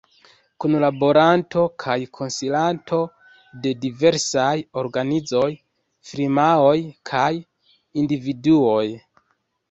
Kunlaboranto 0.63 1.63
kaj 1.81 1.97
konsilanto 2.19 2.99
de 3.65 3.73
diversaj 3.83 4.53
organizoj, 4.83 5.49
firmaoj 6.13 6.73
kaj 7.11 7.27
individuoj. 8.05 8.87